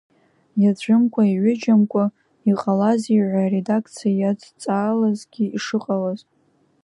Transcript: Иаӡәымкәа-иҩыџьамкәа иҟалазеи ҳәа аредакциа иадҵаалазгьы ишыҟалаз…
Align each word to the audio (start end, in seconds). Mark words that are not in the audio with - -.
Иаӡәымкәа-иҩыџьамкәа 0.61 2.03
иҟалазеи 2.51 3.21
ҳәа 3.29 3.41
аредакциа 3.45 4.09
иадҵаалазгьы 4.13 5.45
ишыҟалаз… 5.57 6.19